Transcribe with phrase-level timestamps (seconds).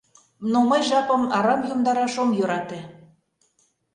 [0.51, 2.79] Но мый жапым арам йомдараш ом йӧрате.